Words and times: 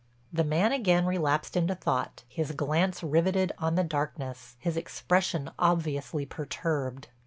The 0.33 0.43
man 0.43 0.71
again 0.71 1.05
relapsed 1.05 1.55
into 1.55 1.75
thought, 1.75 2.23
his 2.27 2.53
glance 2.53 3.03
riveted 3.03 3.51
on 3.59 3.75
the 3.75 3.83
darkness, 3.83 4.55
his 4.57 4.75
expression 4.75 5.51
obviously 5.59 6.25
perturbed. 6.25 7.09